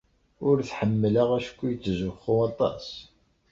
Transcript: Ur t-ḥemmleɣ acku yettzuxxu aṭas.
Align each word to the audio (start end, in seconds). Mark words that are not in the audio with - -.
Ur 0.47 0.57
t-ḥemmleɣ 0.67 1.29
acku 1.39 1.65
yettzuxxu 1.71 2.35
aṭas. 2.49 2.85